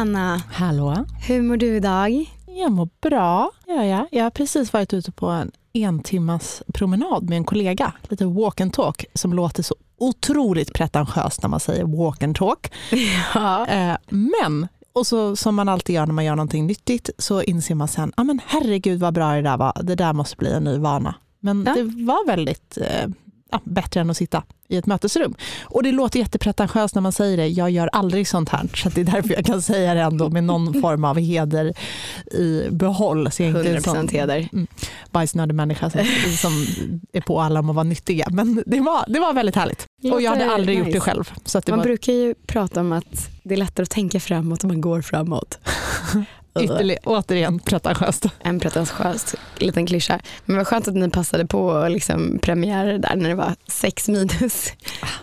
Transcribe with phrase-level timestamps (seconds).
[0.00, 0.42] Hanna.
[0.52, 1.06] Hallå.
[1.28, 2.30] Hur mår du idag?
[2.46, 4.06] Jag mår bra, gör jag.
[4.10, 7.92] Jag har precis varit ute på en en timmas promenad med en kollega.
[8.08, 12.72] Lite walk and talk som låter så otroligt pretentiöst när man säger walk and talk.
[13.34, 13.66] Ja.
[13.66, 17.74] Eh, men, och så, som man alltid gör när man gör någonting nyttigt, så inser
[17.74, 20.64] man sen, ah, men herregud vad bra det där var, det där måste bli en
[20.64, 21.14] ny vana.
[21.40, 21.74] Men Ja.
[21.74, 23.08] det var väldigt eh,
[23.50, 25.34] ja, bättre än att sitta i ett mötesrum.
[25.62, 29.00] Och det låter jättepretentiöst när man säger det, jag gör aldrig sånt här, så det
[29.00, 31.72] är därför jag kan säga det ändå med någon form av heder
[32.30, 33.30] i behåll.
[33.30, 34.48] Så jag är inte en 100% sån heder.
[35.10, 36.04] bajsnödig människa som,
[36.36, 36.66] som
[37.12, 38.26] är på alla om att vara nyttiga.
[38.30, 39.86] Men det var, det var väldigt härligt.
[40.12, 41.32] Och jag hade aldrig gjort det själv.
[41.44, 44.20] Så att det Man var brukar ju prata om att det är lättare att tänka
[44.20, 45.58] framåt om man går framåt.
[46.60, 48.26] ytterligare, återigen pretentiöst.
[48.38, 50.20] En pretentiös liten klyscha.
[50.44, 54.72] Men vad skönt att ni passade på liksom premiär där när det var sex minus.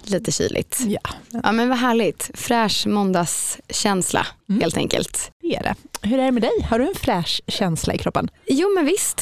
[0.04, 0.80] Lite kyligt.
[0.88, 1.00] Ja,
[1.44, 2.32] Ja men vad härligt.
[2.34, 4.62] Fräsch måndagskänsla Mm.
[4.62, 5.32] helt enkelt.
[5.42, 5.76] det är det.
[6.02, 6.68] Hur är det med dig?
[6.70, 8.30] Har du en fräsch känsla i kroppen?
[8.48, 9.22] Jo men visst.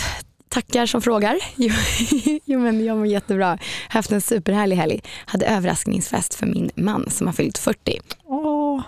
[0.49, 1.39] Tackar som frågar.
[1.55, 1.73] Jo,
[2.45, 3.58] jo men jag mår jättebra.
[3.89, 5.02] Haft en superhärlig helg.
[5.25, 7.99] Hade överraskningsfest för min man som har fyllt 40.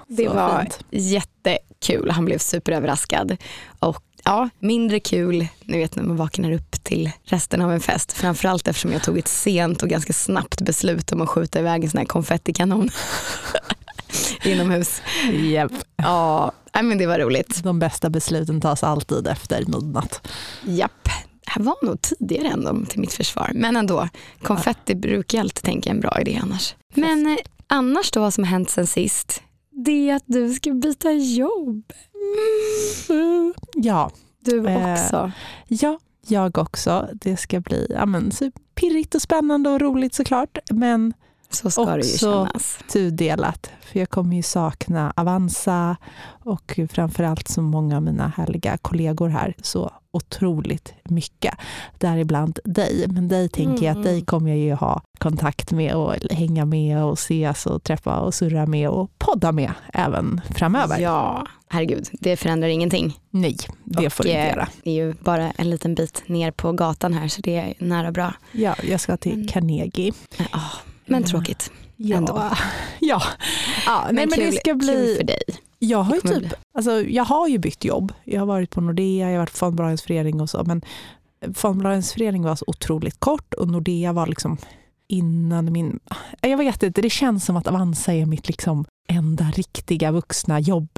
[0.07, 0.79] Det var fint.
[0.89, 2.11] jättekul.
[2.11, 3.37] Han blev superöverraskad.
[3.79, 8.13] Och ja, mindre kul ni vet när man vaknar upp till resten av en fest.
[8.13, 11.89] Framförallt eftersom jag tog ett sent och ganska snabbt beslut om att skjuta iväg en
[11.89, 12.89] sån här konfettikanon
[14.43, 15.01] inomhus.
[15.33, 15.71] Japp.
[15.95, 17.63] Ja, men det var roligt.
[17.63, 20.27] De bästa besluten tas alltid efter midnatt.
[20.63, 21.09] Japp.
[21.45, 23.51] Det här var nog tidigare ändå till mitt försvar.
[23.53, 24.09] Men ändå,
[24.41, 26.75] konfetti brukar jag alltid tänka en bra idé annars.
[26.95, 29.41] Men eh, annars då vad som har hänt sen sist?
[29.85, 31.93] Det är att du ska byta jobb.
[33.75, 35.31] Ja, Du Eh, också.
[35.67, 37.07] ja, jag också.
[37.13, 38.31] Det ska bli ja, men,
[38.75, 40.57] pirrigt och spännande och roligt såklart.
[40.71, 41.13] Men
[41.49, 42.79] Så ska det ju också- kännas.
[42.93, 43.69] tudelat.
[43.81, 45.97] För jag kommer ju sakna Avanza
[46.43, 51.53] och framförallt så många av mina härliga kollegor här så otroligt mycket.
[51.97, 53.05] Däribland dig.
[53.07, 54.25] Men dig tänker jag att dig Mm.
[54.25, 58.65] kommer jag ju ha kontakt med och hänga med och ses och träffa och surra
[58.65, 60.99] med och podda med även framöver.
[60.99, 62.07] Ja, herregud.
[62.11, 63.19] Det förändrar ingenting.
[63.29, 64.67] Nej, det Och, får du inte eh, göra.
[64.83, 68.11] Det är ju bara en liten bit ner på gatan här så det är nära
[68.11, 68.33] bra.
[68.51, 70.13] Ja, jag ska till Men- Carnegie.
[70.37, 70.61] Ja,
[71.07, 71.71] men tråkigt.
[71.95, 72.43] Ja, Ändå.
[72.99, 73.21] ja.
[73.85, 75.15] ja nej, men det kul- ska bli...
[75.17, 75.41] För dig.
[75.79, 78.13] Jag har, ju Det typ, alltså, jag har ju bytt jobb.
[78.23, 80.63] Jag har varit på Nordea, jag har varit på Fondbolagens förening och så.
[80.63, 80.81] Men
[81.53, 84.57] Fondbolagens förening var så otroligt kort och Nordea var liksom
[85.07, 85.99] innan min...
[86.41, 90.89] Jag vet inte, det känns som att Avanza är mitt liksom enda riktiga vuxna jobb.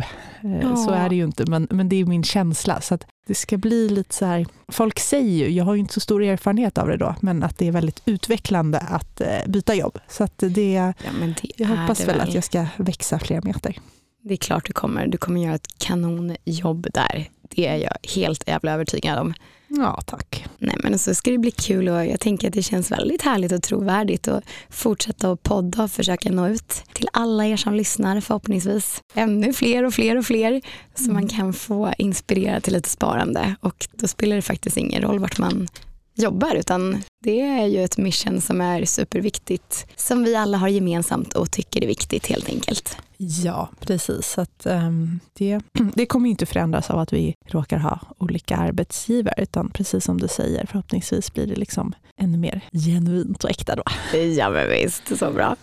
[0.44, 0.76] Eh, Ja.
[0.76, 2.82] Så är det ju inte, men, men det är min känsla.
[2.82, 4.46] Så att det ska bli lite så här...
[4.68, 7.58] Folk säger ju, jag har ju inte så stor erfarenhet av det då, men att
[7.58, 10.00] det är väldigt utvecklande att eh, byta jobb.
[10.08, 13.76] Så att det, Ja, det jag hoppas väl att jag ska växa fler meter.
[14.24, 15.08] Det är klart du kommer.
[15.08, 17.30] Du kommer göra ett kanonjobb där.
[17.50, 19.34] Det är jag helt jävla övertygad om.
[19.68, 20.46] Ja, tack.
[20.58, 23.52] Nej, men så ska det bli kul och jag tänker att det känns väldigt härligt
[23.52, 28.22] och trovärdigt att fortsätta att podda och försöka nå ut till alla er som lyssnar
[28.22, 29.02] förhoppningsvis.
[29.14, 30.62] Ännu fler och fler och fler
[30.96, 31.14] så Mm.
[31.14, 35.38] man kan få inspirera till lite sparande och då spelar det faktiskt ingen roll vart
[35.38, 35.68] man
[36.16, 41.34] jobbar utan det är ju ett mission som är superviktigt som vi alla har gemensamt
[41.34, 42.98] och tycker är viktigt helt enkelt.
[43.18, 44.38] Ja, precis.
[44.38, 45.60] Att, ehm, det,
[45.96, 50.28] det kommer inte förändras av att vi råkar ha olika arbetsgivare, utan precis som du
[50.28, 53.84] säger, förhoppningsvis blir det liksom ännu mer genuint och äkta då.
[54.18, 55.56] Ja men visst, så bra.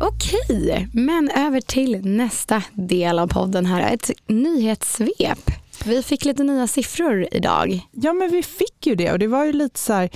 [0.00, 3.94] Okej, men över till nästa del av podden här.
[3.94, 5.57] Ett nyhetssvep.
[5.88, 7.80] Vi fick lite nya siffror idag.
[7.92, 10.10] Ja, men vi fick ju det och det var ju lite så här,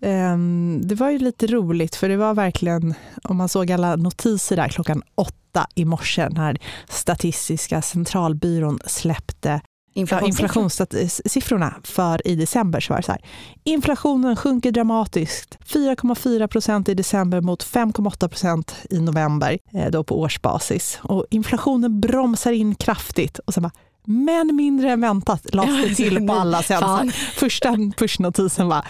[0.00, 4.56] ehm, det var ju lite roligt för det var verkligen, om man såg alla notiser
[4.56, 9.60] där klockan åtta i morse när Statistiska centralbyrån släppte
[9.92, 13.24] Ja, inflationssiffrorna för i december så var det så här.
[13.64, 15.58] Inflationen sjunker dramatiskt.
[15.66, 20.98] 4,4 procent i december mot 5,8 procent i november eh, då på årsbasis.
[21.02, 23.38] Och inflationen bromsar in kraftigt.
[23.38, 23.72] Och sen bara,
[24.10, 27.12] men mindre än väntat lades det till på alla sen.
[27.34, 28.86] Första pushnotisen var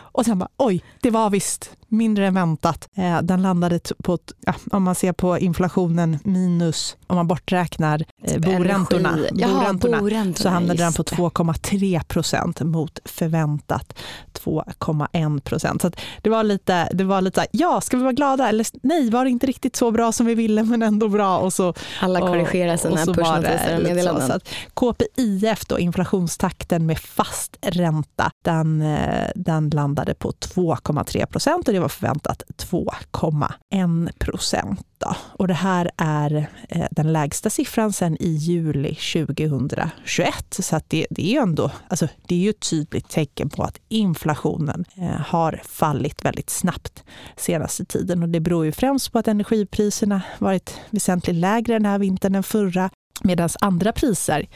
[0.00, 2.88] och sen bara oj, det var visst mindre än väntat.
[2.96, 8.40] Eh, den landade på, ja, om man ser på inflationen minus, om man borträknar eh,
[8.40, 9.28] boräntorna, Energi.
[9.34, 11.10] Jaha, boräntorna boräntorna, så hamnade den på det.
[11.10, 13.98] 2,3 procent mot förväntat
[14.32, 15.82] 2,1 procent.
[15.82, 15.90] Så
[16.22, 18.48] det var lite, det var lite ja, ska vi vara glada?
[18.48, 21.38] Eller nej, var det inte riktigt så bra som vi ville, men ändå bra.
[21.38, 24.20] Och så, Alla korrigerar och sina pushnotiser så.
[24.20, 24.40] Så
[24.74, 31.79] KPIF, då, inflationstakten med fast ränta, den, eh, den landade på 2,3 procent och det
[31.80, 34.86] var förväntat 2,1 procent.
[35.12, 40.34] Och det här är eh, den lägsta siffran sedan i juli 2021.
[40.50, 43.78] Så att det, det, är ändå, alltså det är ju ett tydligt tecken på att
[43.88, 47.04] inflationen eh, har fallit väldigt snabbt
[47.36, 48.22] senaste tiden.
[48.22, 52.42] Och det beror ju främst på att energipriserna varit väsentligt lägre den här vintern än
[52.42, 52.90] förra
[53.22, 54.48] Medan andra priser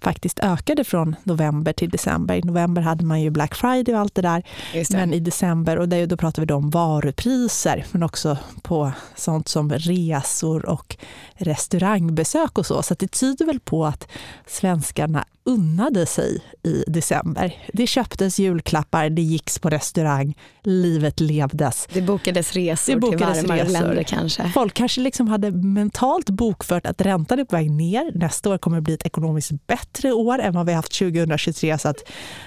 [0.00, 2.34] faktiskt ökade från november till december.
[2.34, 4.42] I november hade man ju Black Friday och allt det där.
[4.72, 4.90] Det.
[4.90, 9.72] Men i december, och då pratar vi då om varupriser, men också på sånt som
[9.72, 10.96] resor och
[11.34, 12.82] restaurangbesök och så.
[12.82, 14.08] Så det tyder väl på att
[14.46, 17.56] svenskarna unnade sig i december.
[17.72, 21.88] Det köptes julklappar, det gicks på restaurang, livet levdes.
[21.92, 23.72] Det bokades resor det bokades till varmare resor.
[23.72, 24.50] länder kanske.
[24.54, 28.12] Folk kanske liksom hade mentalt bokfört att räntan är på väg ner.
[28.14, 31.88] Nästa år kommer det bli ett ekonomiskt bättre år än vad vi haft 2023 så
[31.88, 31.98] att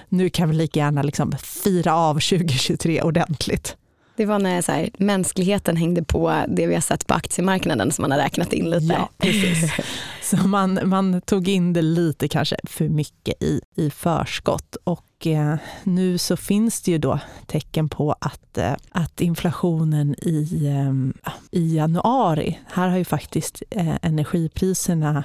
[0.09, 3.75] nu kan vi lika gärna liksom fira av 2023 ordentligt.
[4.21, 8.01] Det var när så här, mänskligheten hängde på det vi har sett på aktiemarknaden som
[8.01, 8.93] man har räknat in lite.
[8.93, 9.71] Ja, precis.
[10.21, 14.75] Så man, man tog in det lite kanske för mycket i, i förskott.
[14.83, 20.65] Och eh, nu så finns det ju då tecken på att, eh, att inflationen i,
[20.65, 23.63] eh, i januari, här har ju faktiskt
[24.01, 25.23] energipriserna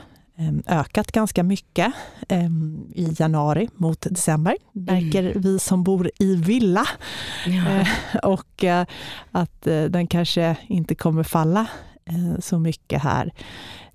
[0.67, 1.93] ökat ganska mycket
[2.29, 2.50] eh,
[2.94, 5.41] i januari mot december, märker mm.
[5.43, 6.87] vi som bor i villa.
[7.47, 7.87] Ja.
[8.23, 8.65] och
[9.31, 11.67] att den kanske inte kommer falla
[12.41, 13.33] så mycket här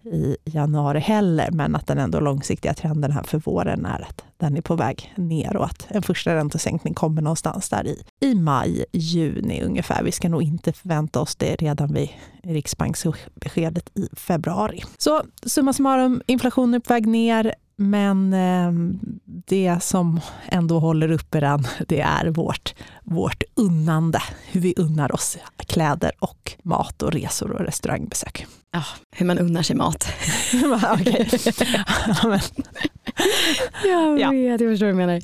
[0.05, 4.57] i januari heller, men att den ändå långsiktiga trenden här för våren är att den
[4.57, 8.85] är på väg ner och att en första räntesänkning kommer någonstans där i, i maj,
[8.91, 10.03] juni ungefär.
[10.03, 12.09] Vi ska nog inte förvänta oss det redan vid
[12.43, 14.83] Riksbanksbeskedet i februari.
[14.97, 17.53] Så summa summarum, inflationen är på väg ner.
[17.81, 18.71] Men eh,
[19.25, 22.73] det som ändå håller uppe den, det är vårt,
[23.03, 24.23] vårt unnande.
[24.51, 25.37] Hur vi unnar oss
[25.67, 28.45] kläder och mat och resor och restaurangbesök.
[28.71, 30.07] Ja, hur man unnar sig mat.
[30.93, 31.29] Okej.
[34.29, 35.21] Vet, jag förstår vad du menar.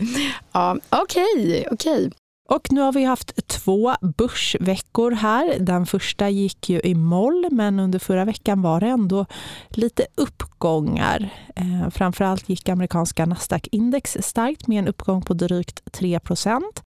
[0.52, 2.12] Ja, Okej, okay, okej.
[2.50, 5.60] Och nu har vi haft två börsveckor här.
[5.60, 9.26] Den första gick ju i moll, men under förra veckan var det ändå
[9.70, 11.30] lite uppgångar.
[11.56, 16.20] Eh, framförallt gick amerikanska Nasdaq-index starkt med en uppgång på drygt 3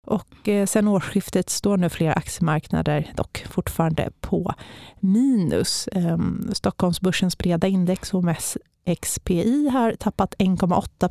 [0.08, 4.54] och eh, sen årsskiftet står nu flera aktiemarknader dock fortfarande på
[5.00, 5.88] minus.
[5.88, 6.18] Eh,
[6.54, 8.58] Stockholmsbörsens breda index, OMS
[9.02, 11.10] XPI, har tappat 1,8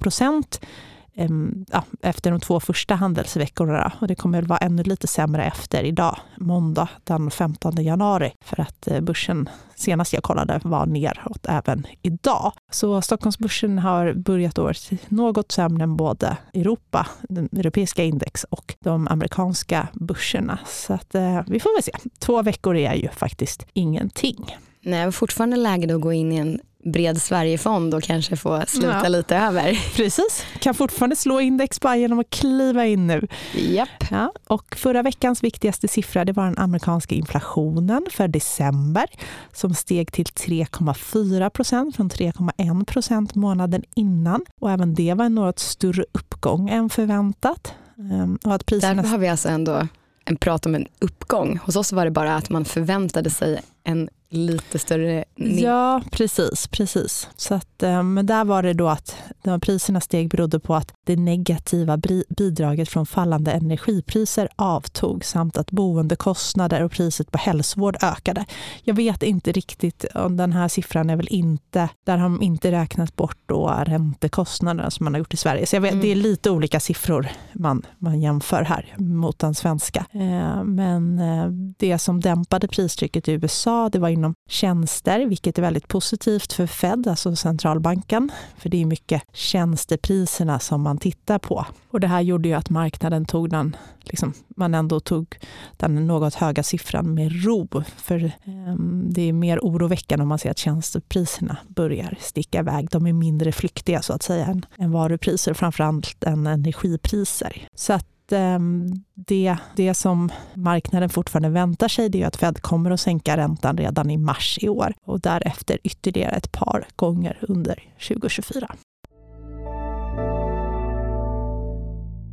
[1.71, 3.93] ja, efter de två första handelsveckorna.
[4.01, 8.33] Och det kommer väl vara ännu lite sämre efter idag, måndag den 15 januari.
[8.45, 12.53] För att eh, börsen senast jag kollade var neråt även idag.
[12.71, 19.09] Så Stockholmsbörsen har börjat året något sämre än både Europa, den europeiska index och de
[19.09, 20.59] amerikanska börserna.
[20.67, 21.93] Så att, eh, vi får väl se.
[22.19, 24.57] Två veckor är ju faktiskt ingenting.
[24.87, 26.61] Nej, fortfarande läge att gå in i en
[26.93, 29.09] bred Sverigefond och kanske få sluta ja.
[29.09, 29.79] lite över.
[29.97, 33.29] Precis, kan fortfarande slå index bara genom att kliva in nu.
[33.55, 33.89] Japp.
[34.11, 39.07] Ja, och förra veckans viktigaste siffra det var den amerikanska inflationen för december
[39.53, 44.45] som steg till 3,4 procent från 3,1 procent månaden innan.
[44.61, 47.75] Och även det var en något större uppgång än förväntat.
[47.99, 49.03] Ehm, och att priserna...
[49.03, 49.87] Där har vi alltså ändå
[50.25, 51.59] en prat om en uppgång.
[51.65, 56.69] Hos oss var det bara att man förväntade sig en lite större Ja, precis.
[56.69, 57.29] precis.
[57.37, 60.93] Så att, eh, men där var det då att de priserna steg berodde på att
[61.07, 68.45] det negativa bidraget från fallande energipriser avtog samt att boendekostnader och priset på hälsovård ökade.
[68.83, 72.73] Jag vet inte riktigt om den här siffran är väl inte, där har de inte
[72.73, 75.67] räknat bort då räntekostnaderna som man har gjort i Sverige.
[75.67, 76.03] Så jag vet, mm.
[76.03, 80.07] det är lite olika siffror man, man jämför här mot den svenska.
[80.13, 81.47] Eh, men eh,
[81.79, 86.67] det som dämpade pristrycket i USA, det var inom tjänster, vilket är väldigt positivt för
[86.67, 88.31] Fed, alltså centralbanken.
[88.59, 91.67] För det är mycket tjänstepriserna som man tittar på.
[91.91, 95.37] Och det här gjorde ju att marknaden tog den, liksom, man ändå tog
[95.77, 97.69] den något höga siffran med ro.
[97.97, 98.75] För eh,
[99.09, 102.89] det är mer oroväckande om man ser att tjänstepriserna börjar sticka iväg.
[102.91, 107.69] De är mindre flyktiga så att säga än, än varupriser, framförallt än energipriser.
[107.75, 112.91] Så att Ehm, det, det som marknaden fortfarande väntar sig det är att Fed kommer
[112.91, 117.83] att sänka räntan redan i mars i år och därefter ytterligare ett par gånger under
[118.09, 118.75] 2024.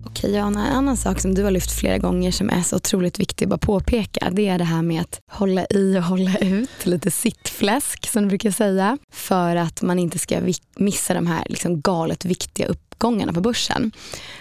[0.05, 3.19] Okej, Johanna, en annan sak som du har lyft flera gånger som är så otroligt
[3.19, 6.85] viktig att bara påpeka, det är det här med att hålla i och hålla ut,
[6.85, 10.39] lite sittfläsk som du brukar säga, för att man inte ska
[10.75, 13.91] missa de här liksom galet viktiga uppgångarna på börsen.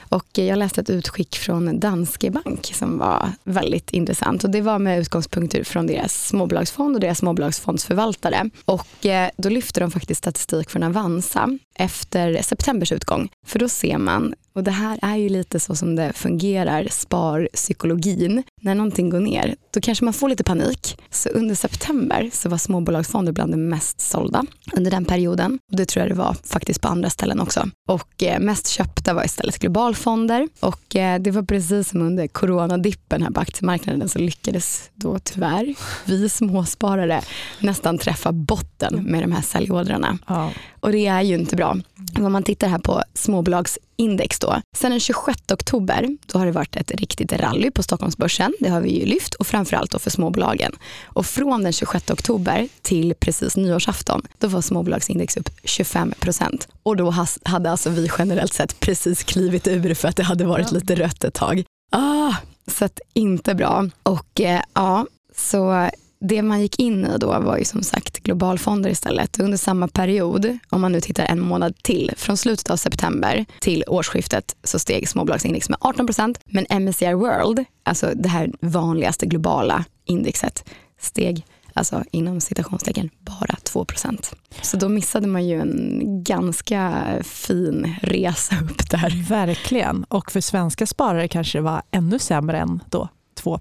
[0.08, 4.60] Och eh, jag läste ett utskick från Danske Bank som var väldigt intressant och det
[4.60, 8.50] var med utgångspunkter från deras småbolagsfond och deras småbolagsfondsförvaltare.
[8.64, 13.28] Och eh, då lyfte de faktiskt statistik från Avanza efter septembers utgång.
[13.46, 18.42] För då ser man och det här är ju lite så som det fungerar, sparpsykologin.
[18.62, 20.98] När någonting går ner, då kanske man får lite panik.
[21.10, 25.58] Så under september så var småbolagsfonder bland det mest sålda under den perioden.
[25.70, 27.68] Och det tror jag det var faktiskt på andra ställen också.
[27.88, 30.48] Och eh, mest köpta var istället globalfonder.
[30.60, 35.74] Och eh, det var precis som under coronadippen här på aktiemarknaden så lyckades då tyvärr
[36.04, 37.22] vi småsparare
[37.58, 40.18] nästan träffa botten med de här säljordrarna.
[40.26, 40.50] Ja.
[40.80, 41.76] Och det är ju inte bra.
[42.18, 44.60] Om man tittar här på småbolagsindex då.
[44.76, 48.54] Sen den 26 oktober då har det varit ett riktigt rally på Stockholmsbörsen.
[48.60, 50.72] Det har vi ju lyft och framförallt då för småbolagen.
[51.04, 56.68] Och från den 26 oktober till precis nyårsafton då var småbolagsindex upp 25 procent.
[56.82, 60.72] Och då hade alltså vi generellt sett precis klivit ur för att det hade varit
[60.72, 61.64] lite rött ett tag.
[61.92, 62.34] Ah,
[62.66, 63.88] så att inte bra.
[64.02, 65.90] Och eh, ja, så
[66.22, 69.40] det man gick in i då var ju som sagt globalfonder istället.
[69.40, 73.84] Under samma period, om man nu tittar en månad till, från slutet av september till
[73.86, 76.38] årsskiftet så steg småbolagsindex med 18 procent.
[76.44, 80.64] Men MSCI World, alltså det här vanligaste globala indexet,
[81.00, 84.34] steg alltså inom citationstecken bara 2 procent.
[84.62, 89.28] Så då missade man ju en ganska fin resa upp där.
[89.28, 93.08] Verkligen, och för svenska sparare kanske det var ännu sämre än då
[93.42, 93.58] 2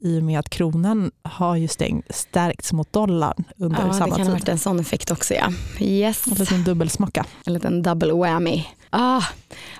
[0.00, 1.68] i och med att kronan har ju
[2.10, 4.12] stärkts mot dollarn under ja, samma tid.
[4.14, 5.52] Det kan ha varit en sån effekt också ja.
[5.80, 6.26] Yes.
[6.26, 7.24] En liten dubbelsmocka.
[7.46, 8.64] En liten double whammy.
[8.90, 9.22] Ah,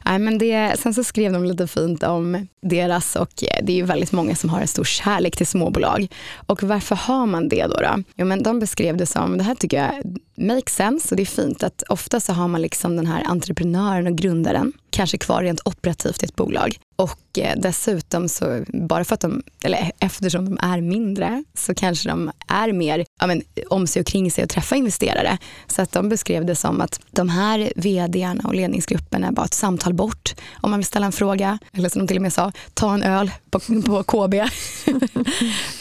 [0.05, 3.31] nej, men det, sen så skrev de lite fint om deras och
[3.63, 6.07] det är ju väldigt många som har en stor kärlek till småbolag.
[6.47, 7.77] Och varför har man det då?
[7.77, 8.03] då?
[8.17, 11.27] Jo, men de beskrev det som, det här tycker jag makes sense och det är
[11.27, 15.61] fint att ofta så har man liksom den här entreprenören och grundaren kanske kvar rent
[15.65, 16.79] operativt i ett bolag.
[16.97, 22.09] Och eh, dessutom så, bara för att de, eller eftersom de är mindre, så kanske
[22.09, 25.39] de är mer ja, men, om sig och kring sig och träffa investerare.
[25.67, 29.55] Så att de beskrev det som att de här vdarna och ledningsgruppen är bara ett
[29.55, 31.59] samtal bort om man vill ställa en fråga.
[31.73, 34.35] Eller som de till och med sa, ta en öl på, på KB.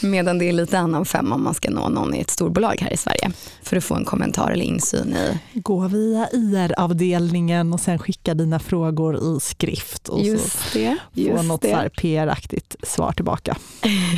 [0.00, 2.92] Medan det är lite annan femma om man ska nå någon i ett storbolag här
[2.92, 3.32] i Sverige.
[3.62, 5.38] För att få en kommentar eller insyn i.
[5.58, 10.08] Gå via IR-avdelningen och sen skicka dina frågor i skrift.
[10.08, 10.96] Och just så det.
[11.12, 13.56] Just få något PR-aktigt svar tillbaka.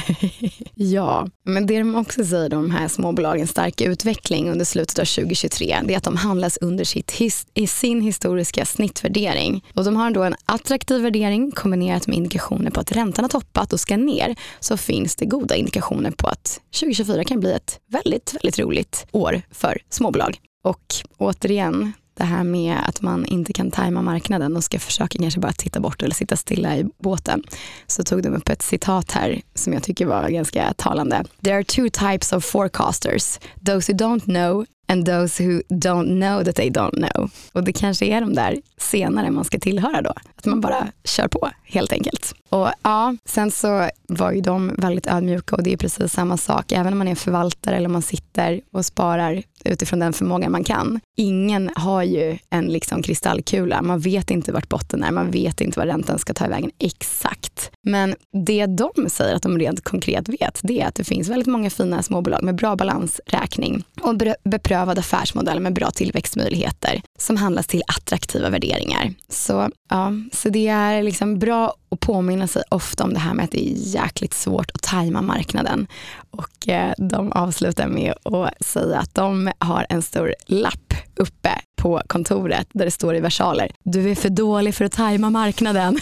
[0.75, 5.05] ja, men det de också säger om de här småbolagens starka utveckling under slutet av
[5.05, 9.65] 2023, det är att de handlas under sitt his i sin historiska snittvärdering.
[9.75, 13.73] Och de har då en attraktiv värdering kombinerat med indikationer på att räntan har toppat
[13.73, 18.35] och ska ner, så finns det goda indikationer på att 2024 kan bli ett väldigt,
[18.35, 20.41] väldigt roligt år för småbolag.
[20.65, 25.41] Och återigen, det här med att man inte kan tajma marknaden och ska försöka kanske
[25.41, 27.43] bara titta bort eller sitta stilla i båten.
[27.87, 31.25] Så tog de upp ett citat här som jag tycker var ganska talande.
[31.43, 36.45] There are two types of forecasters, those who don't know and those who don't know
[36.45, 37.31] that they don't know.
[37.53, 40.13] Och det kanske är de där senare man ska tillhöra då.
[40.37, 42.35] Att man bara kör på helt enkelt.
[42.49, 46.73] Och ja, sen så var ju de väldigt ödmjuka och det är precis samma sak.
[46.73, 51.01] Även om man är förvaltare eller man sitter och sparar utifrån den förmågan man kan.
[51.17, 53.83] Ingen har ju en liksom kristallkula.
[53.83, 55.11] Man vet inte vart botten är.
[55.11, 57.71] Man vet inte var räntan ska ta vägen exakt.
[57.83, 58.15] Men
[58.47, 61.71] det de säger att de rent konkret vet, det är att det finns väldigt många
[61.71, 68.51] fina småbolag med bra balansräkning och beprövad affärsmodell med bra tillväxtmöjligheter som handlas till attraktiva
[68.51, 69.15] värderingar.
[69.29, 73.45] Så, ja, så det är liksom bra att påminna sig ofta om det här med
[73.45, 75.87] att det är jäkligt svårt att tajma marknaden.
[76.31, 82.03] Och eh, de avslutar med att säga att de har en stor lapp uppe på
[82.07, 83.71] kontoret där det står i versaler.
[83.85, 85.99] Du är för dålig för att tajma marknaden.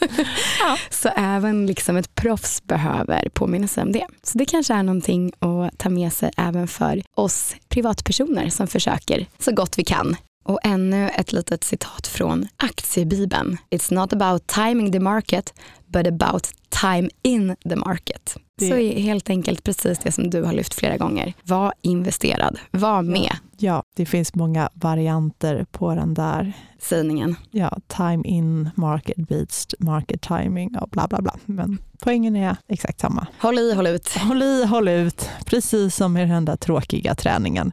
[0.60, 0.76] ja.
[0.90, 4.06] Så även liksom ett proffs behöver påminna sig om det.
[4.22, 9.26] Så det kanske är någonting att ta med sig även för oss privatpersoner som försöker
[9.38, 13.56] så gott vi kan och ännu ett litet citat från aktiebibeln.
[13.70, 15.54] It's not about timing the market,
[15.86, 16.48] but about
[16.80, 18.36] time in the market.
[18.58, 18.68] Det...
[18.68, 21.32] Så är helt enkelt precis det som du har lyft flera gånger.
[21.42, 23.36] Var investerad, var med.
[23.56, 27.36] Ja, det finns många varianter på den där sägningen.
[27.50, 31.36] Ja, time in market beats market timing och bla bla bla.
[31.44, 33.26] Men poängen är exakt samma.
[33.38, 34.08] Håll i, håll ut.
[34.08, 35.28] Håll i, håll ut.
[35.46, 37.72] Precis som i den där tråkiga träningen.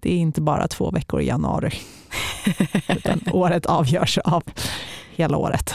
[0.00, 1.72] Det är inte bara två veckor i januari.
[2.88, 4.42] Utan året avgörs av
[5.16, 5.74] hela året.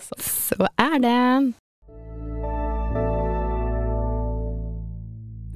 [0.00, 0.14] Så.
[0.18, 1.52] Så är det.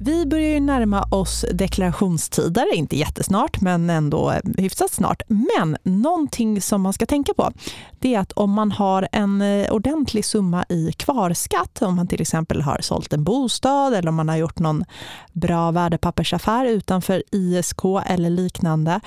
[0.01, 5.21] Vi börjar ju närma oss deklarationstider, inte jättesnart men ändå hyfsat snart.
[5.27, 7.51] Men någonting som man ska tänka på
[7.99, 12.21] det är att om man har en eh, ordentlig summa i kvarskatt, om man till
[12.21, 14.85] exempel har sålt en bostad eller om man har gjort någon
[15.33, 18.99] bra värdepappersaffär utanför ISK eller liknande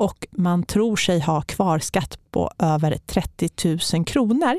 [0.00, 3.48] och man tror sig ha kvarskatt på över 30
[3.94, 4.58] 000 kronor,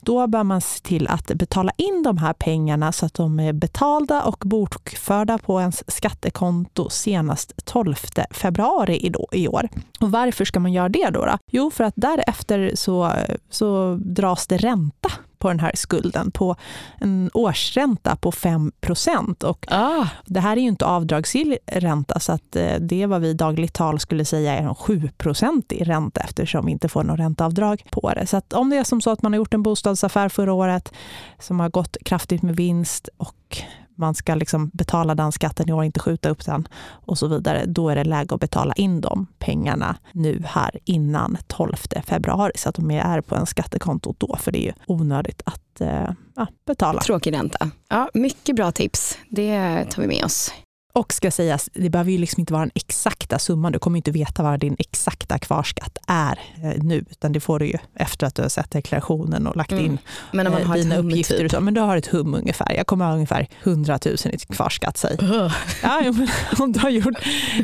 [0.00, 3.52] då bör man se till att betala in de här pengarna så att de är
[3.52, 4.42] betalda och
[5.28, 7.94] bokförda på ens skattekonto senast 12
[8.30, 9.68] februari i år.
[10.00, 11.24] Och varför ska man göra det då?
[11.24, 11.38] då?
[11.50, 13.12] Jo, för att därefter så,
[13.50, 16.56] så dras det ränta på den här skulden på
[17.00, 18.72] en årsränta på 5
[19.44, 20.06] och ah.
[20.26, 23.34] Det här är ju inte avdragsgill ränta så att eh, det är vad vi i
[23.34, 25.10] dagligt tal skulle säga är en 7
[25.68, 28.26] i ränta eftersom vi inte får någon ränteavdrag på det.
[28.26, 30.92] Så att om det är som så att man har gjort en bostadsaffär förra året
[31.38, 33.62] som har gått kraftigt med vinst och
[33.98, 37.64] man ska liksom betala den skatten i år, inte skjuta upp den och så vidare,
[37.66, 41.74] då är det läge att betala in de pengarna nu här innan 12
[42.06, 45.80] februari så att de är på en skattekonto då, för det är ju onödigt att
[45.80, 46.10] eh,
[46.66, 47.00] betala.
[47.00, 47.70] Tråkig ränta.
[47.88, 49.18] Ja, mycket bra tips.
[49.28, 50.52] Det tar vi med oss.
[50.92, 53.72] Och ska sägas, det behöver ju liksom inte vara den exakta summan.
[53.72, 57.66] Du kommer inte veta vad din exakta kvarskatt är eh, nu, utan det får du
[57.66, 59.84] ju efter att du har sett deklarationen och lagt mm.
[59.84, 59.98] in
[60.32, 61.38] Men om man har dina hum, uppgifter.
[61.38, 61.50] Typ.
[61.50, 62.72] Så, men du har ett hum ungefär.
[62.76, 64.96] Jag kommer ha ungefär 100 000 i kvarskatt.
[64.96, 65.18] Säg.
[65.22, 65.54] Uh.
[65.82, 66.28] Ja, men
[66.58, 67.16] om du har gjort,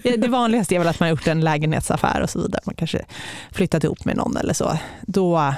[0.03, 2.63] det vanligaste är väl att man har gjort en lägenhetsaffär och så vidare.
[2.65, 3.05] Man kanske
[3.53, 4.79] flyttat ihop med någon eller så.
[5.03, 5.55] Då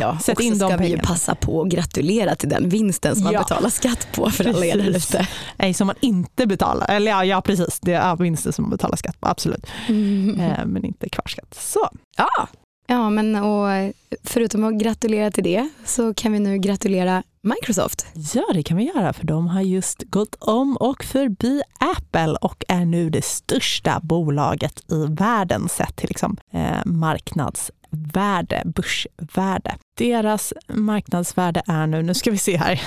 [0.00, 3.24] Ja, Sätt in så ska vi ju passa på att gratulera till den vinsten som
[3.24, 3.32] ja.
[3.32, 5.28] man betalar skatt på för alla er ute.
[5.56, 6.90] Nej, som man inte betalar.
[6.90, 9.66] Eller ja, ja precis, det är vinsten som man betalar skatt på, absolut.
[9.88, 10.40] Mm.
[10.40, 11.54] Eh, men inte kvarskatt.
[11.54, 11.88] Så.
[12.16, 12.48] Ja.
[12.86, 18.06] Ja, men och förutom att gratulera till det så kan vi nu gratulera Microsoft.
[18.34, 22.64] Ja, det kan vi göra för de har just gått om och förbi Apple och
[22.68, 29.76] är nu det största bolaget i världen sett till liksom, eh, marknads värde, börsvärde.
[29.98, 32.82] Deras marknadsvärde är nu, nu ska vi se här.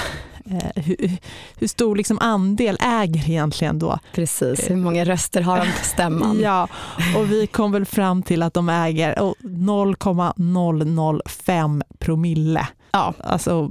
[0.51, 1.11] eh, hur,
[1.59, 3.99] hur, stor liksom andel äger egentligen då?
[4.15, 6.41] Precis, hur många röster har de på stämman?
[6.41, 6.69] ja,
[7.17, 13.15] och vi kom väl fram till att de äger 0,005 promille ja.
[13.19, 13.71] alltså,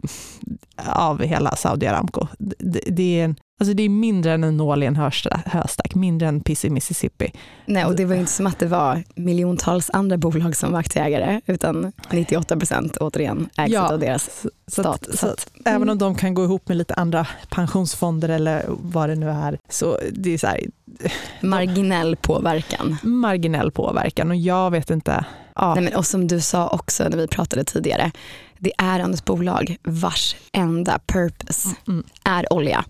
[0.85, 2.27] av hela Saudi Aramco.
[2.37, 4.95] Det, det är en Alltså det är mindre än en nål i en
[5.45, 7.31] höstack, mindre än piss i Mississippi.
[7.65, 11.41] Nej, och det var inte som att det var miljontals andra bolag som var aktieägare,
[11.45, 15.07] utan 98 procent återigen ägs ja, av deras stat.
[15.11, 15.75] Så, så att, mm.
[15.75, 19.59] Även om de kan gå ihop med lite andra pensionsfonder eller vad det nu är,
[19.69, 20.61] så det är så här,
[21.41, 22.97] Marginell påverkan.
[23.03, 25.25] Marginell påverkan och jag vet inte.
[25.55, 25.73] Ja.
[25.75, 28.11] Nej, men, och som du sa också när vi pratade tidigare,
[28.63, 32.03] det är ett bolag vars enda purpose mm.
[32.23, 32.85] är olja.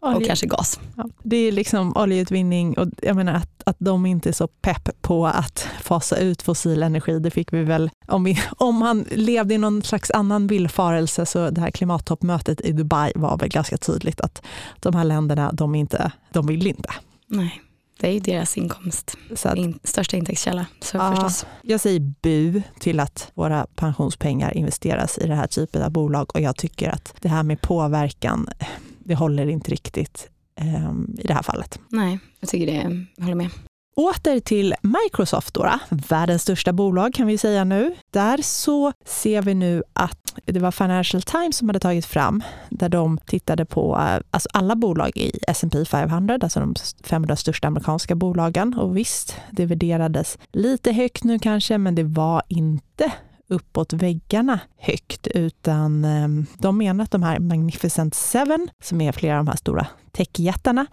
[0.00, 0.80] och kanske gas.
[0.96, 5.02] Ja, det är liksom oljeutvinning och jag menar att, att de inte är så pepp
[5.02, 7.18] på att fasa ut fossil energi.
[7.18, 11.50] Det fick vi väl, om, vi, om man levde i någon slags annan villfarelse så
[11.50, 14.42] det här klimattoppmötet i Dubai var väl ganska tydligt att
[14.80, 16.90] de här länderna, de, inte, de vill inte.
[17.26, 17.62] Nej.
[18.00, 20.66] Det är ju deras inkomst, så att, In, största intäktskälla.
[20.80, 21.46] Så ja, förstås.
[21.62, 26.40] Jag säger bu till att våra pensionspengar investeras i den här typen av bolag och
[26.40, 28.48] jag tycker att det här med påverkan,
[28.98, 30.28] det håller inte riktigt
[30.60, 31.80] um, i det här fallet.
[31.88, 33.50] Nej, jag tycker det, jag håller med.
[34.00, 37.94] Åter till Microsoft då, världens största bolag kan vi säga nu.
[38.12, 42.88] Där så ser vi nu att det var Financial Times som hade tagit fram, där
[42.88, 48.14] de tittade på eh, alltså alla bolag i S&P 500, alltså de 500 största amerikanska
[48.14, 48.74] bolagen.
[48.74, 53.12] Och visst, det värderades lite högt nu kanske, men det var inte
[53.48, 59.38] uppåt väggarna högt, utan ehm, de menar att de här Magnificent Seven, som är flera
[59.38, 60.86] av de här stora techjättarna,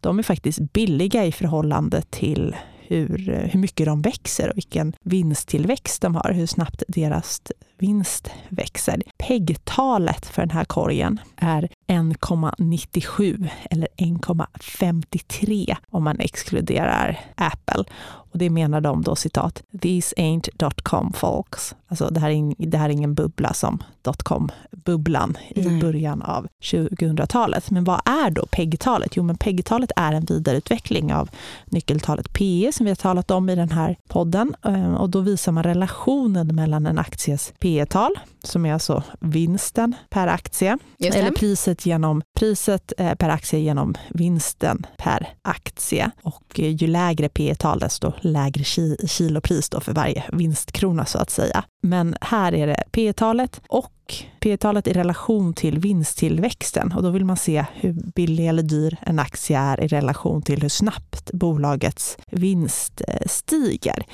[0.00, 6.02] de är faktiskt billiga i förhållande till hur, hur mycket de växer och vilken vinsttillväxt
[6.02, 7.42] de har, hur snabbt deras
[7.82, 9.02] vinst växer.
[9.18, 17.84] PEG-talet för den här korgen är 1,97 eller 1,53 om man exkluderar Apple.
[18.32, 21.74] Och det menar de då citat, “These ain't dotcom folks”.
[21.88, 25.80] Alltså det här, är, det här är ingen bubbla som dotcom-bubblan i Nej.
[25.80, 27.70] början av 2000-talet.
[27.70, 29.16] Men vad är då PEG-talet?
[29.16, 31.30] Jo, men PEG-talet är en vidareutveckling av
[31.64, 34.54] nyckeltalet PE som vi har talat om i den här podden.
[34.62, 40.26] Ehm, och då visar man relationen mellan en akties PE-tal, som är alltså vinsten per
[40.26, 46.10] aktie, eller priset, genom, priset eh, per aktie genom vinsten per aktie.
[46.22, 48.64] Och ju lägre P-tal, desto lägre
[49.08, 51.64] kilopris då för varje vinstkrona så att säga.
[51.82, 57.24] Men här är det P-talet och P talet i relation till vinsttillväxten och då vill
[57.24, 62.18] man se hur billig eller dyr en aktie är i relation till hur snabbt bolagets
[62.26, 64.06] vinst eh, stiger.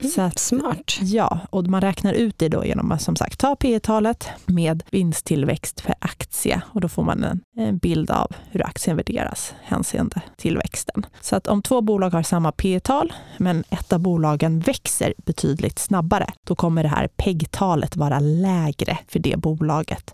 [0.00, 0.98] Mm, så att, smart.
[1.00, 4.82] Ja, och man räknar ut det då genom att som sagt ta P talet med
[4.90, 10.20] vinsttillväxt per aktie och då får man en, en bild av hur aktien värderas hänseende
[10.36, 11.06] tillväxten.
[11.20, 15.78] Så att om två bolag har samma P tal men ett av bolagen växer betydligt
[15.78, 19.67] snabbare, då kommer det här PEG-talet vara lägre för det bolaget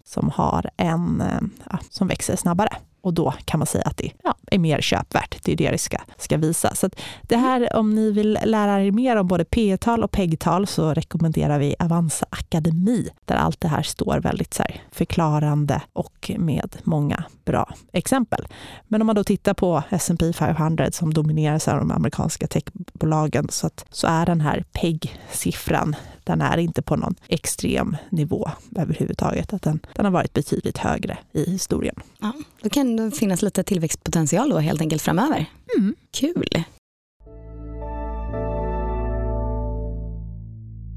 [0.05, 1.41] som har en, eh,
[1.71, 2.77] ja, som växer snabbare.
[3.05, 5.45] Och då kan man säga att det ja, är mer köpvärt.
[5.45, 6.75] Det är det det ska, ska visa.
[6.75, 6.91] Så
[7.23, 10.95] det här, om ni vill lära er mer om både P tal och PEG-tal så
[10.95, 16.77] rekommenderar vi Avanza Akademi, där allt det här står väldigt så här, förklarande och med
[16.85, 18.47] många bra exempel.
[18.89, 23.67] Men om man då tittar på S&P 500 som domineras av de amerikanska techbolagen så,
[23.67, 29.53] att, så är den här PEG-siffran den är inte på någon extrem nivå överhuvudtaget.
[29.53, 31.95] Att den, den har varit betydligt högre i historien.
[32.21, 32.33] Ja,
[32.63, 35.47] då kan det finnas lite tillväxtpotential då helt enkelt framöver.
[35.79, 35.95] Mm.
[36.11, 36.65] Kul!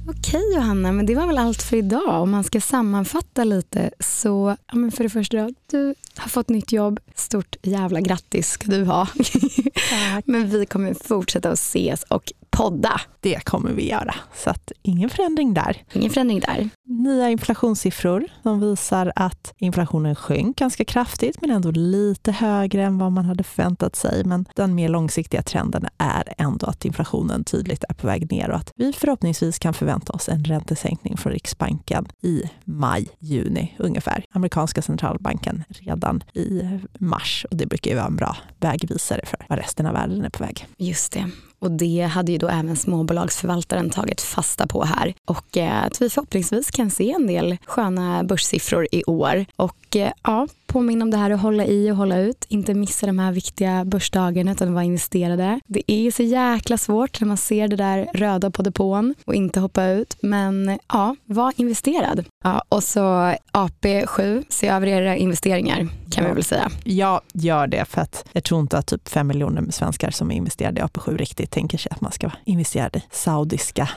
[0.10, 2.22] Okej Johanna, men det var väl allt för idag.
[2.22, 6.50] Om man ska sammanfatta lite så, ja, men för det första, då, du har fått
[6.50, 7.00] nytt jobb.
[7.16, 9.08] Stort jävla grattis ska du ha.
[10.26, 13.02] men vi kommer fortsätta att ses och podda.
[13.20, 15.84] Det kommer vi göra, så att ingen förändring där.
[15.94, 16.70] Ingen förändring där.
[16.86, 23.12] Nya inflationssiffror som visar att inflationen sjönk ganska kraftigt, men ändå lite högre än vad
[23.12, 24.24] man hade förväntat sig.
[24.24, 28.56] Men den mer långsiktiga trenden är ändå att inflationen tydligt är på väg ner och
[28.56, 34.24] att vi förhoppningsvis kan förvänta oss en räntesänkning från Riksbanken i maj, juni ungefär.
[34.32, 39.58] Amerikanska centralbanken redan i mars och det brukar ju vara en bra vägvisare för var
[39.58, 40.68] resten av världen är på väg.
[40.78, 41.32] Just det.
[41.60, 45.14] Och det hade ju då även småbolagsförvaltaren tagit fasta på här.
[45.26, 49.46] Och eh, att vi förhoppningsvis kan se en del sköna börssiffror i år.
[49.56, 52.46] Och eh, ja, påminna om det här att hålla i och hålla ut.
[52.50, 55.60] Inte missa de här viktiga börsdagarna utan vara investerade.
[55.68, 59.60] Det är så jäkla svårt när man ser det där röda på depån och inte
[59.60, 60.18] hoppa ut.
[60.22, 62.26] Men ja, var investerad.
[62.44, 63.00] Ja, och så
[63.52, 66.72] AP7, se över era investeringar kan vi väl säga.
[66.84, 70.36] Ja, gör det för att jag tror inte att typ fem miljoner svenskar som är
[70.36, 73.90] investerade i AP7 riktigt tänker sig att man ska vara investerad i saudiska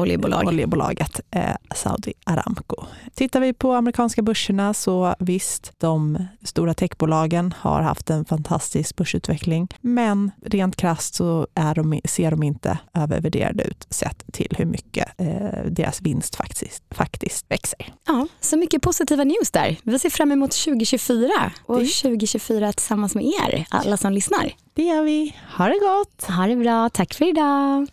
[0.00, 0.46] Oljebolag.
[0.46, 2.84] oljebolaget eh, Saudi Aramco.
[3.14, 9.68] Tittar vi på amerikanska börserna så visst, de stora techbolagen har haft en fantastisk börsutveckling,
[9.80, 15.08] men rent krasst så är de, ser de inte övervärderade ut sett till hur mycket
[15.18, 17.94] eh, deras vinst faktiskt, faktiskt växer.
[18.06, 19.76] Ja, så mycket positiva news där.
[19.82, 21.30] Vi ser fram emot 2024
[21.66, 21.86] och det.
[21.86, 24.52] 2024 tillsammans med er, alla som lyssnar.
[24.74, 25.36] Det gör vi.
[25.56, 26.30] Ha det gott!
[26.36, 26.88] Ha det bra.
[26.88, 27.86] Tack för idag.